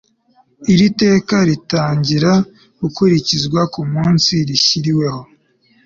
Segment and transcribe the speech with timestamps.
[0.73, 2.31] Iri teka ritangira
[2.81, 5.21] gukurikizwa ku munsi rishyiriweho